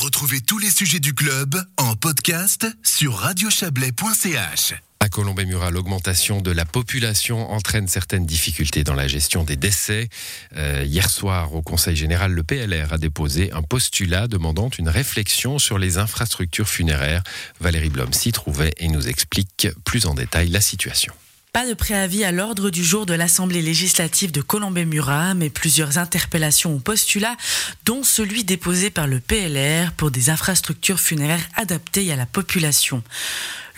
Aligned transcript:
Retrouvez 0.00 0.40
tous 0.40 0.58
les 0.58 0.70
sujets 0.70 1.00
du 1.00 1.12
club 1.12 1.60
en 1.76 1.96
podcast 1.96 2.68
sur 2.84 3.16
radiochablais.ch. 3.16 4.74
À 5.00 5.08
Colombey-Murat, 5.08 5.72
l'augmentation 5.72 6.40
de 6.40 6.52
la 6.52 6.64
population 6.64 7.50
entraîne 7.50 7.88
certaines 7.88 8.24
difficultés 8.24 8.84
dans 8.84 8.94
la 8.94 9.08
gestion 9.08 9.42
des 9.42 9.56
décès. 9.56 10.08
Euh, 10.56 10.84
hier 10.86 11.10
soir, 11.10 11.52
au 11.52 11.62
Conseil 11.62 11.96
général, 11.96 12.30
le 12.30 12.44
PLR 12.44 12.92
a 12.92 12.98
déposé 12.98 13.50
un 13.52 13.62
postulat 13.62 14.28
demandant 14.28 14.70
une 14.78 14.88
réflexion 14.88 15.58
sur 15.58 15.78
les 15.78 15.98
infrastructures 15.98 16.68
funéraires. 16.68 17.24
Valérie 17.58 17.90
Blom 17.90 18.12
s'y 18.12 18.30
trouvait 18.30 18.74
et 18.76 18.86
nous 18.86 19.08
explique 19.08 19.66
plus 19.84 20.06
en 20.06 20.14
détail 20.14 20.48
la 20.50 20.60
situation. 20.60 21.12
Pas 21.58 21.66
de 21.66 21.74
préavis 21.74 22.22
à 22.22 22.30
l'ordre 22.30 22.70
du 22.70 22.84
jour 22.84 23.04
de 23.04 23.14
l'Assemblée 23.14 23.62
législative 23.62 24.30
de 24.30 24.40
Colombey-Murat, 24.40 25.34
mais 25.34 25.50
plusieurs 25.50 25.98
interpellations 25.98 26.72
ou 26.72 26.78
postulats, 26.78 27.36
dont 27.84 28.04
celui 28.04 28.44
déposé 28.44 28.90
par 28.90 29.08
le 29.08 29.18
PLR 29.18 29.90
pour 29.96 30.12
des 30.12 30.30
infrastructures 30.30 31.00
funéraires 31.00 31.48
adaptées 31.56 32.12
à 32.12 32.16
la 32.16 32.26
population. 32.26 33.02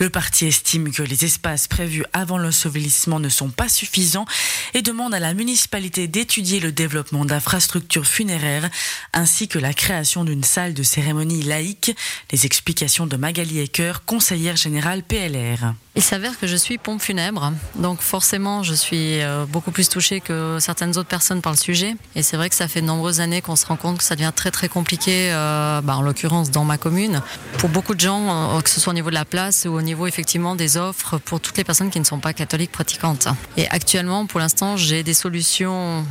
Le 0.01 0.09
parti 0.09 0.47
estime 0.47 0.91
que 0.91 1.03
les 1.03 1.25
espaces 1.25 1.67
prévus 1.67 2.03
avant 2.11 2.39
l'ensevelissement 2.39 3.19
ne 3.19 3.29
sont 3.29 3.51
pas 3.51 3.69
suffisants 3.69 4.25
et 4.73 4.81
demande 4.81 5.13
à 5.13 5.19
la 5.19 5.35
municipalité 5.35 6.07
d'étudier 6.07 6.59
le 6.59 6.71
développement 6.71 7.23
d'infrastructures 7.23 8.07
funéraires 8.07 8.71
ainsi 9.13 9.47
que 9.47 9.59
la 9.59 9.75
création 9.75 10.23
d'une 10.23 10.43
salle 10.43 10.73
de 10.73 10.81
cérémonie 10.81 11.43
laïque. 11.43 11.95
Les 12.31 12.47
explications 12.47 13.05
de 13.05 13.15
Magali 13.15 13.59
Ecker, 13.59 14.03
conseillère 14.03 14.55
générale 14.55 15.03
PLR. 15.03 15.75
Il 15.93 16.01
s'avère 16.01 16.39
que 16.39 16.47
je 16.47 16.55
suis 16.55 16.77
pompe 16.77 17.01
funèbre, 17.01 17.51
donc 17.75 17.99
forcément 17.99 18.63
je 18.63 18.73
suis 18.73 19.21
euh, 19.21 19.45
beaucoup 19.45 19.71
plus 19.71 19.89
touchée 19.89 20.21
que 20.21 20.57
certaines 20.61 20.97
autres 20.97 21.09
personnes 21.09 21.41
par 21.41 21.51
le 21.51 21.57
sujet. 21.57 21.97
Et 22.15 22.23
c'est 22.23 22.37
vrai 22.37 22.49
que 22.49 22.55
ça 22.55 22.69
fait 22.69 22.79
de 22.79 22.85
nombreuses 22.85 23.19
années 23.19 23.41
qu'on 23.41 23.57
se 23.57 23.65
rend 23.65 23.75
compte 23.75 23.97
que 23.97 24.03
ça 24.03 24.15
devient 24.15 24.31
très 24.33 24.51
très 24.51 24.69
compliqué, 24.69 25.33
euh, 25.33 25.81
bah, 25.81 25.97
en 25.97 26.01
l'occurrence 26.01 26.49
dans 26.49 26.63
ma 26.63 26.77
commune, 26.77 27.21
pour 27.57 27.69
beaucoup 27.69 27.93
de 27.93 27.99
gens, 27.99 28.55
euh, 28.57 28.61
que 28.61 28.69
ce 28.69 28.79
soit 28.79 28.91
au 28.91 28.95
niveau 28.95 29.09
de 29.09 29.15
la 29.15 29.25
place 29.25 29.67
ou 29.69 29.73
au 29.73 29.81
niveau 29.81 29.90
effectivement 30.07 30.55
des 30.55 30.77
offres 30.77 31.17
pour 31.17 31.39
toutes 31.39 31.57
les 31.57 31.63
personnes 31.63 31.89
qui 31.89 31.99
ne 31.99 32.05
sont 32.05 32.19
pas 32.19 32.33
catholiques 32.33 32.71
pratiquantes. 32.71 33.27
Et 33.57 33.67
actuellement, 33.69 34.25
pour 34.25 34.39
l'instant, 34.39 34.77
j'ai 34.77 35.03
des 35.03 35.13
solutions, 35.13 36.05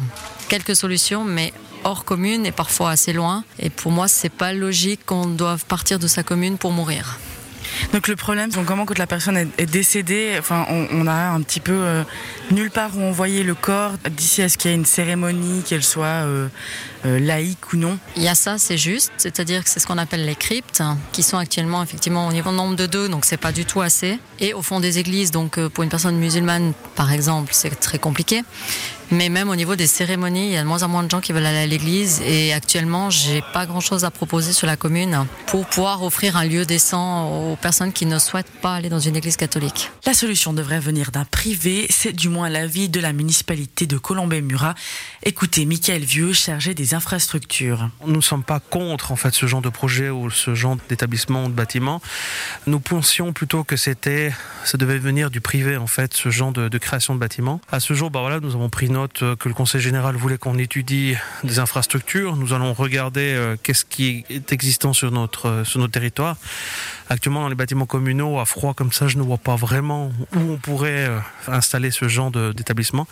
quelques 0.48 0.76
solutions, 0.76 1.24
mais 1.24 1.52
hors 1.84 2.04
commune 2.04 2.46
et 2.46 2.52
parfois 2.52 2.90
assez 2.90 3.12
loin. 3.12 3.44
Et 3.58 3.70
pour 3.70 3.92
moi, 3.92 4.08
c'est 4.08 4.28
pas 4.28 4.52
logique 4.52 5.04
qu'on 5.06 5.26
doive 5.26 5.64
partir 5.64 5.98
de 5.98 6.06
sa 6.06 6.22
commune 6.22 6.58
pour 6.58 6.72
mourir. 6.72 7.18
Donc 7.92 8.08
le 8.08 8.16
problème, 8.16 8.50
c'est 8.52 8.64
comment 8.64 8.84
quand 8.84 8.98
la 8.98 9.06
personne 9.06 9.36
est 9.36 9.66
décédée, 9.66 10.36
enfin, 10.38 10.66
on, 10.68 11.06
a 11.06 11.30
un 11.30 11.40
petit 11.42 11.60
peu 11.60 11.72
euh, 11.72 12.04
nulle 12.50 12.70
part 12.70 12.96
où 12.96 13.00
on 13.00 13.12
voyait 13.12 13.42
le 13.42 13.54
corps. 13.54 13.92
D'ici, 14.10 14.42
est-ce 14.42 14.58
qu'il 14.58 14.70
y 14.70 14.74
a 14.74 14.76
une 14.76 14.84
cérémonie, 14.84 15.62
qu'elle 15.62 15.82
soit 15.82 16.06
euh, 16.06 16.48
euh, 17.04 17.18
laïque 17.18 17.72
ou 17.72 17.76
non 17.76 17.98
Il 18.16 18.22
y 18.22 18.28
a 18.28 18.34
ça, 18.34 18.58
c'est 18.58 18.78
juste. 18.78 19.12
C'est-à-dire 19.16 19.64
que 19.64 19.70
c'est 19.70 19.80
ce 19.80 19.86
qu'on 19.86 19.98
appelle 19.98 20.24
les 20.24 20.34
cryptes, 20.34 20.82
qui 21.12 21.22
sont 21.22 21.38
actuellement 21.38 21.82
effectivement 21.82 22.28
au 22.28 22.32
niveau 22.32 22.52
nombre 22.52 22.76
de 22.76 22.86
deux, 22.86 23.08
donc 23.08 23.24
c'est 23.24 23.36
pas 23.36 23.52
du 23.52 23.64
tout 23.64 23.80
assez. 23.80 24.18
Et 24.38 24.54
au 24.54 24.62
fond 24.62 24.80
des 24.80 24.98
églises, 24.98 25.30
donc 25.30 25.58
pour 25.68 25.84
une 25.84 25.90
personne 25.90 26.16
musulmane, 26.16 26.72
par 26.96 27.12
exemple, 27.12 27.50
c'est 27.52 27.78
très 27.78 27.98
compliqué. 27.98 28.42
Mais 29.12 29.28
même 29.28 29.48
au 29.48 29.56
niveau 29.56 29.74
des 29.74 29.88
cérémonies, 29.88 30.46
il 30.46 30.52
y 30.52 30.56
a 30.56 30.62
de 30.62 30.68
moins 30.68 30.84
en 30.84 30.88
moins 30.88 31.02
de 31.02 31.10
gens 31.10 31.20
qui 31.20 31.32
veulent 31.32 31.46
aller 31.46 31.58
à 31.58 31.66
l'église. 31.66 32.20
Et 32.24 32.52
actuellement, 32.52 33.10
j'ai 33.10 33.42
pas 33.52 33.66
grand 33.66 33.80
chose 33.80 34.04
à 34.04 34.10
proposer 34.10 34.52
sur 34.52 34.68
la 34.68 34.76
commune 34.76 35.26
pour 35.46 35.66
pouvoir 35.66 36.02
offrir 36.04 36.36
un 36.36 36.44
lieu 36.44 36.64
décent 36.64 37.28
aux 37.28 37.56
personnes 37.56 37.92
qui 37.92 38.06
ne 38.06 38.18
souhaitent 38.20 38.52
pas 38.62 38.74
aller 38.74 38.88
dans 38.88 39.00
une 39.00 39.16
église 39.16 39.36
catholique. 39.36 39.90
La 40.06 40.14
solution 40.14 40.52
devrait 40.52 40.78
venir 40.78 41.10
d'un 41.10 41.24
privé. 41.24 41.86
C'est 41.90 42.12
du 42.12 42.28
moins 42.28 42.48
l'avis 42.48 42.88
de 42.88 43.00
la 43.00 43.12
municipalité 43.12 43.86
de 43.86 43.98
Colombey-Murat. 43.98 44.74
Écoutez 45.24 45.66
Michael 45.66 46.02
Vieux, 46.02 46.32
chargé 46.32 46.74
des 46.74 46.94
infrastructures. 46.94 47.90
Nous 48.06 48.16
ne 48.16 48.20
sommes 48.20 48.44
pas 48.44 48.60
contre 48.60 49.10
en 49.10 49.16
fait 49.16 49.34
ce 49.34 49.46
genre 49.46 49.62
de 49.62 49.70
projet 49.70 50.10
ou 50.10 50.30
ce 50.30 50.54
genre 50.54 50.76
d'établissement 50.88 51.44
ou 51.44 51.48
de 51.48 51.54
bâtiment. 51.54 52.00
Nous 52.66 52.78
pensions 52.78 53.32
plutôt 53.32 53.64
que 53.64 53.76
c'était, 53.76 54.32
ça 54.64 54.78
devait 54.78 54.98
venir 54.98 55.30
du 55.30 55.40
privé 55.40 55.76
en 55.76 55.86
fait, 55.88 56.14
ce 56.14 56.30
genre 56.30 56.52
de, 56.52 56.78
création 56.78 57.14
de 57.14 57.20
bâtiment. 57.20 57.60
À 57.72 57.80
ce 57.80 57.92
jour, 57.92 58.10
bah 58.10 58.20
voilà, 58.20 58.38
nous 58.40 58.54
avons 58.54 58.68
pris 58.68 58.88
note 58.88 58.99
que 59.08 59.48
le 59.48 59.54
Conseil 59.54 59.80
général 59.80 60.16
voulait 60.16 60.38
qu'on 60.38 60.58
étudie 60.58 61.14
des 61.44 61.58
infrastructures. 61.58 62.36
Nous 62.36 62.52
allons 62.52 62.72
regarder 62.72 63.34
euh, 63.34 63.56
qu'est-ce 63.62 63.84
qui 63.84 64.24
est 64.30 64.52
existant 64.52 64.92
sur 64.92 65.10
notre, 65.10 65.48
euh, 65.48 65.64
sur 65.64 65.90
territoire. 65.90 66.36
Actuellement, 67.08 67.42
dans 67.42 67.48
les 67.48 67.54
bâtiments 67.54 67.86
communaux, 67.86 68.38
à 68.38 68.44
froid 68.44 68.74
comme 68.74 68.92
ça, 68.92 69.08
je 69.08 69.16
ne 69.16 69.22
vois 69.22 69.38
pas 69.38 69.56
vraiment 69.56 70.12
où 70.34 70.38
on 70.52 70.56
pourrait 70.56 71.06
euh, 71.08 71.18
installer 71.48 71.90
ce 71.90 72.08
genre 72.08 72.30
d'établissement. 72.30 73.06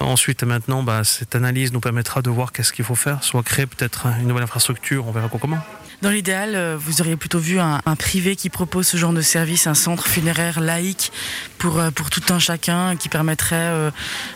Ensuite, 0.00 0.42
maintenant, 0.42 0.82
bah, 0.82 1.04
cette 1.04 1.34
analyse 1.34 1.72
nous 1.72 1.80
permettra 1.80 2.22
de 2.22 2.30
voir 2.30 2.52
qu'est-ce 2.52 2.72
qu'il 2.72 2.84
faut 2.84 2.94
faire, 2.94 3.22
soit 3.24 3.42
créer 3.42 3.66
peut-être 3.66 4.06
une 4.20 4.28
nouvelle 4.28 4.44
infrastructure, 4.44 5.06
on 5.06 5.12
verra 5.12 5.28
comment. 5.28 5.58
Dans 6.02 6.10
l'idéal, 6.10 6.54
euh, 6.54 6.76
vous 6.78 7.00
auriez 7.00 7.16
plutôt 7.16 7.38
vu 7.38 7.58
un, 7.58 7.80
privé 7.98 8.36
qui 8.36 8.50
propose 8.50 8.86
ce 8.86 8.98
genre 8.98 9.14
de 9.14 9.22
service, 9.22 9.66
un 9.66 9.74
centre 9.74 10.06
funéraire 10.06 10.60
laïque 10.60 11.10
pour, 11.56 11.78
euh, 11.78 11.90
pour 11.90 12.10
tout 12.10 12.22
un 12.28 12.38
chacun, 12.38 12.96
qui 12.96 13.08
permettrait 13.08 13.56
euh, 13.56 13.90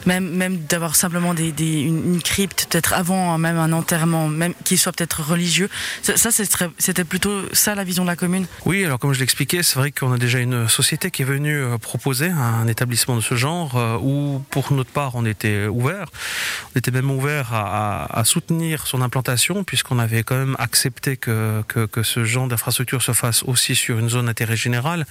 même, 0.07 0.31
même 0.31 0.59
d'avoir 0.59 0.97
simplement 0.97 1.35
une, 1.35 2.21
crypte, 2.23 2.67
peut-être 2.71 2.95
avant 2.95 3.37
même 3.37 3.59
un 3.59 3.73
enterrement, 3.73 4.29
même 4.29 4.55
qui 4.65 4.79
soit 4.79 4.93
peut-être 4.93 5.23
religieux. 5.23 5.69
Ça, 6.03 6.31
c'était 6.31 7.05
plutôt 7.05 7.43
ça 7.53 7.75
la 7.75 7.85
vision 7.85 8.05
de 8.05 8.09
la 8.09 8.17
commune? 8.17 8.47
Oui, 8.65 8.85
alors 8.85 8.99
comme 8.99 9.13
je 9.13 9.21
l'expliquais, 9.21 9.63
c'est 9.63 9.79
vrai 9.79 9.91
qu'on 9.91 10.13
a 10.13 10.19
déjà 10.19 10.39
une 10.39 10.69
société 10.69 11.11
qui 11.11 11.23
est 11.23 11.27
venue 11.27 11.63
proposer 11.81 12.29
un 12.29 12.67
établissement 12.69 13.17
de 13.17 13.21
ce 13.21 13.35
genre 13.35 14.01
où, 14.03 14.43
pour 14.51 14.73
notre 14.73 14.91
part, 14.91 15.15
on 15.15 15.25
était 15.25 15.67
ouvert. 15.67 16.07
On 16.75 16.79
était 16.79 16.91
même 16.91 17.11
ouvert 17.11 17.53
à 17.53 18.23
soutenir 18.25 18.87
son 18.87 19.03
implantation 19.03 19.65
puisqu'on 19.65 19.99
avait 19.99 20.23
quand 20.23 20.37
même 20.37 20.57
accepté 20.59 21.17
que 21.17 21.50
que, 21.69 22.03
ce 22.03 22.25
genre 22.25 22.49
d'infrastructure 22.49 23.03
se 23.03 23.13
fasse 23.13 23.43
aussi 23.43 23.75
sur 23.75 23.99
une 23.99 24.09
zone 24.09 24.27
d'intérêt 24.27 24.57
général 24.57 25.07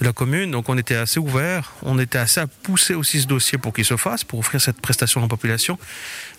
de 0.00 0.04
la 0.04 0.12
commune. 0.12 0.50
Donc 0.50 0.68
on 0.68 0.78
était 0.78 0.96
assez 0.96 1.18
ouvert, 1.18 1.72
on 1.82 1.98
était 1.98 2.18
assez 2.18 2.40
à 2.40 2.46
pousser 2.46 2.94
aussi 2.94 3.20
ce 3.20 3.26
dossier 3.26 3.58
pour 3.58 3.72
qu'il 3.72 3.84
se 3.84 3.96
fasse, 3.96 4.24
pour 4.24 4.38
offrir 4.38 4.60
cette 4.60 4.80
prestation 4.80 5.20
à 5.20 5.24
la 5.24 5.28
population. 5.28 5.78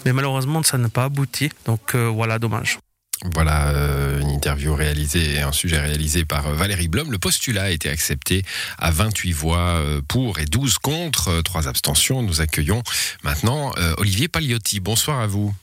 Mais 0.05 0.13
malheureusement, 0.13 0.63
ça 0.63 0.77
n'a 0.77 0.89
pas 0.89 1.05
abouti. 1.05 1.49
Donc 1.65 1.95
euh, 1.95 2.07
voilà, 2.07 2.39
dommage. 2.39 2.79
Voilà 3.33 3.69
euh, 3.69 4.19
une 4.19 4.29
interview 4.29 4.75
réalisée, 4.75 5.41
un 5.41 5.53
sujet 5.53 5.79
réalisé 5.79 6.25
par 6.25 6.47
euh, 6.47 6.53
Valérie 6.53 6.89
Blom. 6.89 7.11
Le 7.11 7.17
postulat 7.17 7.63
a 7.63 7.69
été 7.69 7.89
accepté 7.89 8.43
à 8.77 8.91
28 8.91 9.31
voix 9.31 9.81
pour 10.07 10.39
et 10.39 10.45
12 10.45 10.77
contre, 10.79 11.41
trois 11.41 11.67
abstentions. 11.67 12.21
Nous 12.21 12.41
accueillons 12.41 12.83
maintenant 13.23 13.71
Olivier 13.97 14.27
Pagliotti. 14.27 14.79
Bonsoir 14.79 15.19
à 15.19 15.27
vous. 15.27 15.53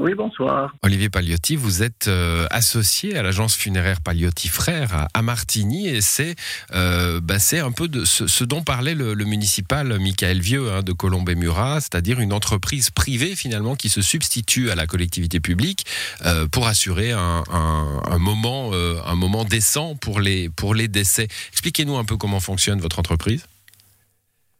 Oui, 0.00 0.14
bonsoir. 0.14 0.74
Olivier 0.80 1.10
Pagliotti, 1.10 1.56
vous 1.56 1.82
êtes 1.82 2.08
euh, 2.08 2.46
associé 2.50 3.18
à 3.18 3.22
l'agence 3.22 3.54
funéraire 3.54 4.00
Pagliotti 4.00 4.48
Frères 4.48 5.08
à, 5.12 5.20
Martigny 5.20 5.88
et 5.88 6.00
c'est 6.00 6.36
euh, 6.74 7.20
bah, 7.20 7.34
un 7.52 7.70
peu 7.70 7.86
de 7.86 8.06
ce, 8.06 8.44
dont 8.44 8.62
parlait 8.62 8.94
le, 8.94 9.14
municipal 9.26 9.98
Michael 9.98 10.40
Vieux 10.40 10.72
hein, 10.72 10.82
de 10.82 10.92
Colombey-Murat, 10.92 11.82
c'est-à-dire 11.82 12.18
une 12.20 12.32
entreprise 12.32 12.88
privée 12.88 13.36
finalement 13.36 13.76
qui 13.76 13.90
se 13.90 14.00
substitue 14.00 14.70
à 14.70 14.74
la 14.74 14.86
collectivité 14.86 15.38
publique 15.38 15.84
euh, 16.24 16.46
pour 16.46 16.66
assurer 16.66 17.12
un, 17.12 17.44
moment, 18.18 18.72
un 18.72 19.14
moment 19.16 19.44
décent 19.44 19.96
pour 19.96 20.20
les, 20.20 20.48
pour 20.48 20.74
les 20.74 20.88
décès. 20.88 21.28
Expliquez-nous 21.52 21.98
un 21.98 22.06
peu 22.06 22.16
comment 22.16 22.40
fonctionne 22.40 22.80
votre 22.80 23.00
entreprise 23.00 23.44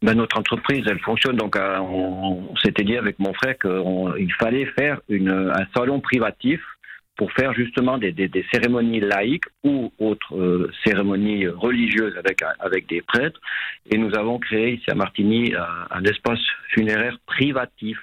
ben, 0.02 0.14
notre 0.14 0.38
entreprise, 0.38 0.84
elle 0.88 1.00
fonctionne. 1.00 1.36
Donc, 1.36 1.56
euh, 1.56 1.78
on, 1.78 2.56
s'était 2.56 2.84
dit 2.84 2.96
avec 2.96 3.18
mon 3.18 3.34
frère 3.34 3.58
qu'il 3.58 4.32
fallait 4.38 4.66
faire 4.66 5.00
une, 5.08 5.30
un 5.30 5.66
salon 5.74 6.00
privatif 6.00 6.60
pour 7.16 7.32
faire 7.32 7.52
justement 7.52 7.98
des, 7.98 8.14
cérémonies 8.50 9.00
laïques 9.00 9.44
ou 9.62 9.92
autres 9.98 10.34
euh, 10.34 10.70
cérémonies 10.86 11.48
religieuses 11.48 12.16
avec, 12.18 12.86
des 12.88 13.02
prêtres. 13.02 13.38
Et 13.90 13.98
nous 13.98 14.14
avons 14.16 14.38
créé 14.38 14.74
ici 14.74 14.90
à 14.90 14.94
Martigny 14.94 15.54
un, 15.54 15.86
un 15.90 16.04
espace 16.04 16.40
funéraire 16.72 17.18
privatif 17.26 17.98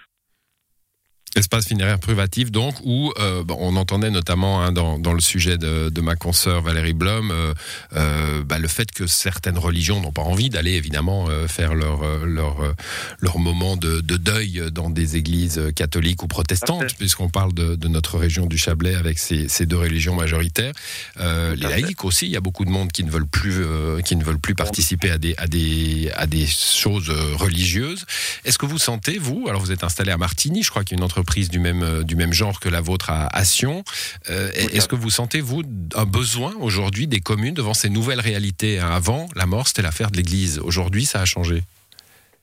Espace 1.38 1.68
funéraire 1.68 2.00
privatif, 2.00 2.52
donc, 2.52 2.76
où 2.84 3.14
euh, 3.20 3.44
on 3.50 3.76
entendait 3.76 4.10
notamment 4.10 4.64
hein, 4.64 4.72
dans, 4.72 4.98
dans, 4.98 5.14
le 5.14 5.22
sujet 5.22 5.60
de, 5.60 5.90
de 5.90 6.02
ma 6.02 6.16
consoeur 6.16 6.64
Valérie 6.64 6.94
Blom 6.94 7.30
euh, 7.30 7.54
euh, 7.96 8.44
bah, 8.44 8.58
le 8.58 8.68
fait 8.68 8.92
que 8.92 9.06
certaines 9.06 9.60
religions 9.60 10.02
n'ont 10.02 10.12
pas 10.12 10.24
envie 10.24 10.50
d'aller 10.50 10.74
évidemment 10.74 11.28
faire 11.48 11.76
leur, 11.76 12.26
leur, 12.26 12.74
leur 13.20 13.38
moment 13.38 13.78
de, 13.78 14.02
de, 14.02 14.18
deuil 14.18 14.64
dans 14.72 14.90
des 14.90 15.16
églises 15.16 15.62
catholiques 15.76 16.24
ou 16.24 16.28
protestantes, 16.28 16.96
puisqu'on 16.98 17.30
parle 17.30 17.54
de, 17.54 17.76
de, 17.76 17.88
notre 17.88 18.18
région 18.18 18.48
du 18.48 18.58
Chablais 18.58 18.96
avec 18.96 19.20
ces, 19.20 19.48
ces 19.48 19.68
deux 19.68 19.78
religions 19.78 20.16
majoritaires. 20.16 20.74
les 21.20 21.56
laïcs 21.56 22.04
aussi, 22.04 22.26
il 22.26 22.32
y 22.32 22.38
a 22.38 22.42
beaucoup 22.42 22.66
de 22.66 22.72
monde 22.72 22.92
qui 22.92 23.04
ne 23.04 23.12
veulent 23.12 23.28
plus, 23.28 23.64
qui 24.04 24.16
ne 24.16 24.24
veulent 24.24 24.40
plus 24.40 24.56
participer 24.56 25.12
à 25.12 25.18
des, 25.20 25.36
à 25.38 25.48
des, 25.48 26.12
à 26.16 26.26
des 26.26 26.48
choses 26.48 27.10
religieuses. 27.10 28.06
Est-ce 28.44 28.58
que 28.58 28.66
vous 28.66 28.80
sentez, 28.80 29.20
vous, 29.20 29.46
alors 29.48 29.62
vous 29.62 29.72
êtes 29.72 29.84
installé 29.84 30.12
à 30.12 30.18
Martigny, 30.18 30.64
je 30.64 30.72
crois 30.72 30.84
qu'il 30.84 30.98
y 30.98 31.00
a 31.00 31.00
une 31.00 31.06
entreprise 31.06 31.27
prise 31.28 31.50
du 31.50 31.60
même, 31.60 31.84
euh, 31.84 32.04
du 32.04 32.16
même 32.16 32.34
genre 32.34 32.60
que 32.60 32.70
la 32.70 32.82
vôtre 32.82 33.12
à, 33.12 33.28
à 33.28 33.46
Sion. 33.46 33.84
Euh, 34.32 34.50
est-ce 34.54 34.88
que 34.88 34.96
vous 34.96 35.12
sentez, 35.12 35.42
vous, 35.42 35.62
un 35.96 36.06
besoin 36.06 36.54
aujourd'hui 36.60 37.06
des 37.06 37.20
communes 37.20 37.54
devant 37.54 37.76
ces 37.76 37.90
nouvelles 37.90 38.20
réalités? 38.20 38.80
Hein, 38.80 38.90
Avant, 38.92 39.28
la 39.36 39.46
mort, 39.46 39.68
c'était 39.68 39.84
l'affaire 39.84 40.10
de 40.10 40.18
l'Église. 40.18 40.60
Aujourd'hui, 40.60 41.06
ça 41.06 41.22
a 41.22 41.26
changé? 41.26 41.62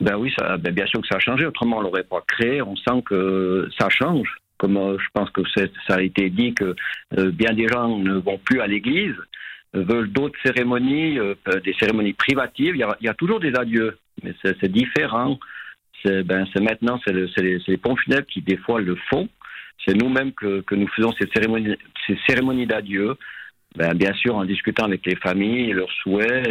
Ben 0.01 0.17
oui, 0.17 0.33
ça, 0.39 0.57
ben 0.57 0.73
bien 0.73 0.87
sûr 0.87 1.01
que 1.01 1.09
ça 1.09 1.17
a 1.17 1.21
changé. 1.21 1.47
Autrement, 1.47 1.79
on 1.79 1.81
l'aurait 1.81 2.05
pas 2.05 2.23
créé. 2.29 2.63
On 2.63 2.77
sent 2.77 3.03
que 3.05 3.69
ça 3.79 3.89
change 3.91 4.29
comme 4.57 4.77
euh, 4.77 4.97
je 4.99 5.07
pense 5.13 5.31
que 5.31 5.43
ça 5.57 5.95
a 5.97 6.01
été 6.01 6.31
dit, 6.31 6.55
que 6.55 6.77
euh, 7.19 7.33
bien 7.33 7.53
des 7.53 7.67
gens 7.67 7.99
ne 7.99 8.15
vont 8.15 8.39
plus 8.39 8.61
à 8.61 8.69
l'église, 8.69 9.17
veulent 9.75 10.13
d'autres 10.13 10.39
cérémonies, 10.45 11.19
des 11.65 11.75
cérémonies 11.81 12.13
privatives. 12.13 12.77
Il 12.77 12.87
y 13.01 13.09
a, 13.09 13.15
toujours 13.15 13.41
des 13.41 13.53
adieux, 13.57 13.99
mais 14.23 14.33
c'est 14.43 14.71
différent. 14.71 15.37
C'est 16.05 16.23
ben, 16.23 16.47
maintenant, 16.61 17.01
c'est 17.07 17.13
les, 17.13 17.59
les, 17.67 17.77
ponts 17.77 17.97
funèbres 17.97 18.27
qui 18.27 18.43
des 18.43 18.57
fois 18.57 18.81
le 18.81 18.97
font. 19.11 19.29
C'est 19.85 19.95
nous-mêmes 19.95 20.33
que, 20.33 20.61
que, 20.63 20.75
nous 20.75 20.89
faisons 20.89 21.13
ces 21.13 21.29
cérémonies, 21.35 21.77
ces 22.07 22.19
cérémonies 22.27 22.67
d'adieu 22.67 23.17
ben, 23.77 23.93
bien 23.95 24.13
sûr, 24.15 24.37
en 24.37 24.45
discutant 24.45 24.85
avec 24.85 25.05
les 25.05 25.17
familles, 25.17 25.73
leurs 25.73 25.91
souhaits, 26.03 26.49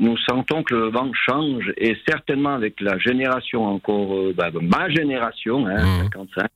nous 0.00 0.16
sentons 0.16 0.64
que 0.64 0.74
le 0.74 0.88
vent 0.88 1.10
change 1.12 1.72
et 1.76 1.96
certainement 2.08 2.54
avec 2.54 2.80
la 2.80 2.98
génération 2.98 3.64
encore, 3.64 4.12
euh, 4.16 4.34
ben, 4.36 4.50
ma 4.62 4.88
génération, 4.88 5.68
hein, 5.68 6.02
55, 6.02 6.42
mmh. 6.42 6.46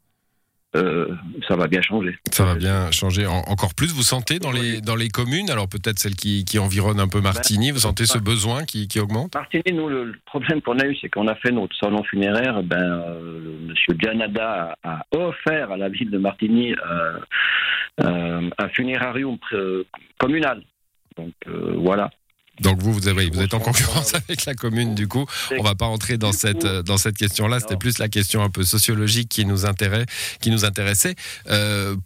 Euh, 0.75 1.15
ça 1.47 1.55
va 1.57 1.69
bien 1.69 1.83
changer. 1.83 2.17
Ça 2.31 2.45
va 2.45 2.55
bien 2.55 2.91
changer 2.91 3.27
encore 3.27 3.75
plus. 3.75 3.93
Vous 3.93 4.03
sentez 4.03 4.39
dans 4.39 4.51
les 4.51 4.81
dans 4.81 4.97
les 4.97 5.09
communes, 5.09 5.51
alors 5.51 5.69
peut-être 5.69 5.99
celles 5.99 6.17
qui, 6.17 6.47
qui 6.47 6.59
environnent 6.59 7.01
un 7.01 7.09
peu 7.09 7.21
ben, 7.21 7.33
Martigny, 7.33 7.71
vous 7.71 7.81
sentez 7.81 8.07
ce 8.07 8.19
besoin 8.19 8.65
qui, 8.65 8.89
qui 8.89 8.99
augmente? 8.99 9.35
Martigny, 9.35 9.73
nous 9.75 9.89
le, 9.89 10.15
problème 10.25 10.63
qu'on 10.63 10.79
a 10.79 10.87
eu, 10.87 10.97
c'est 11.01 11.11
qu'on 11.11 11.29
a 11.29 11.35
fait 11.35 11.51
notre 11.51 11.77
salon 11.77 12.03
funéraire. 12.05 12.63
Ben, 12.63 12.83
euh, 12.83 13.69
Monsieur 13.69 13.95
Janada 14.03 14.77
a, 14.83 15.05
offert 15.15 15.73
à 15.73 15.77
la 15.77 15.91
ville 15.91 16.11
de 16.11 16.19
Martigny 16.19 16.75
euh 16.75 17.19
un 18.01 18.69
funérarium 18.71 19.37
communal. 20.19 20.63
Donc 21.17 21.35
voilà. 21.77 22.11
Donc 22.61 22.81
vous, 22.81 22.93
vous, 22.93 23.09
avez, 23.09 23.31
vous 23.31 23.41
êtes 23.41 23.55
en 23.55 23.61
concurrence 23.61 24.15
avec 24.15 24.45
la 24.45 24.55
commune, 24.55 24.95
du 24.95 25.09
coup. 25.09 25.27
On 25.59 25.63
va 25.63 25.75
pas 25.75 25.87
entrer 25.87 26.19
dans 26.19 26.33
cette, 26.33 26.67
dans 26.67 26.99
cette 26.99 27.17
question-là. 27.17 27.61
C'était 27.61 27.77
plus 27.77 27.99
la 27.99 28.09
question 28.09 28.43
un 28.43 28.51
peu 28.51 28.63
sociologique 28.63 29.29
qui 29.29 29.45
nous, 29.45 29.65
intéressait. 29.65 30.07
Qui 30.41 30.51
nous 30.51 30.65
intéressait. 30.65 31.15
Euh, 31.51 31.97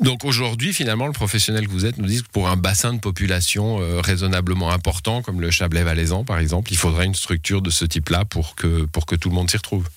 donc 0.00 0.24
aujourd'hui, 0.24 0.72
finalement, 0.72 1.06
le 1.06 1.12
professionnel 1.12 1.66
que 1.66 1.72
vous 1.72 1.84
êtes 1.84 1.98
nous 1.98 2.06
dit 2.06 2.22
que 2.22 2.28
pour 2.32 2.48
un 2.48 2.56
bassin 2.56 2.94
de 2.94 3.00
population 3.00 3.80
euh, 3.80 4.00
raisonnablement 4.00 4.70
important, 4.70 5.22
comme 5.22 5.40
le 5.40 5.50
Chablais-Valaisan, 5.50 6.24
par 6.24 6.38
exemple, 6.38 6.72
il 6.72 6.76
faudrait 6.76 7.06
une 7.06 7.14
structure 7.14 7.60
de 7.60 7.70
ce 7.70 7.84
type-là 7.84 8.24
pour 8.24 8.54
que, 8.54 8.84
pour 8.86 9.04
que 9.04 9.16
tout 9.16 9.28
le 9.28 9.34
monde 9.34 9.50
s'y 9.50 9.56
retrouve. 9.56 9.88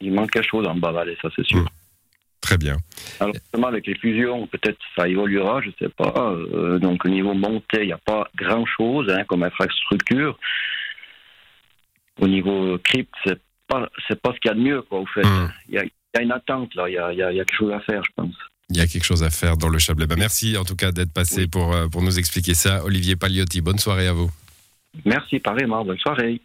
Il 0.00 0.12
manque 0.12 0.30
quelque 0.30 0.48
chose 0.48 0.66
en 0.66 0.76
Bas-Valais, 0.76 1.16
ça 1.20 1.28
c'est 1.34 1.46
sûr. 1.46 1.60
Mmh. 1.60 1.68
Très 2.40 2.58
bien. 2.58 2.76
Alors, 3.20 3.34
justement, 3.34 3.68
avec 3.68 3.86
les 3.86 3.94
fusions, 3.96 4.46
peut-être 4.46 4.78
ça 4.96 5.08
évoluera, 5.08 5.60
je 5.60 5.68
ne 5.68 5.72
sais 5.78 5.88
pas. 5.88 6.32
Euh, 6.32 6.78
donc, 6.78 7.04
au 7.04 7.08
niveau 7.08 7.34
monté, 7.34 7.80
il 7.80 7.86
n'y 7.86 7.92
a 7.92 7.98
pas 7.98 8.28
grand-chose 8.36 9.10
hein, 9.10 9.24
comme 9.24 9.42
infrastructure. 9.42 10.38
Au 12.20 12.28
niveau 12.28 12.78
crypte, 12.78 13.14
c'est 13.24 13.40
pas, 13.68 13.88
c'est 14.08 14.20
pas 14.20 14.32
ce 14.34 14.40
qu'il 14.40 14.50
y 14.50 14.52
a 14.52 14.54
de 14.54 14.60
mieux, 14.60 14.82
quoi, 14.82 15.00
au 15.00 15.06
fait. 15.06 15.22
Hmm. 15.22 15.50
Il 15.68 15.74
y, 15.74 15.78
a, 15.78 16.22
une 16.22 16.32
attente, 16.32 16.74
là. 16.74 16.88
Il 16.88 16.94
y 16.94 16.98
a, 16.98 17.12
y 17.12 17.22
a, 17.22 17.32
quelque 17.32 17.56
chose 17.56 17.72
à 17.72 17.80
faire, 17.80 18.02
je 18.04 18.10
pense. 18.14 18.34
Il 18.68 18.76
y 18.76 18.80
a 18.80 18.86
quelque 18.86 19.04
chose 19.04 19.22
à 19.22 19.30
faire 19.30 19.56
dans 19.56 19.68
le 19.68 19.78
Chablais. 19.78 20.06
Ben, 20.06 20.18
merci, 20.18 20.56
en 20.56 20.64
tout 20.64 20.76
cas, 20.76 20.92
d'être 20.92 21.12
passé 21.12 21.46
pour, 21.46 21.74
euh, 21.74 21.88
pour 21.88 22.02
nous 22.02 22.18
expliquer 22.18 22.54
ça. 22.54 22.84
Olivier 22.84 23.16
Pagliotti, 23.16 23.60
bonne 23.60 23.78
soirée 23.78 24.08
à 24.08 24.12
vous. 24.12 24.30
Merci, 25.04 25.38
pareillement. 25.38 25.84
Bonne 25.84 25.98
soirée. 25.98 26.40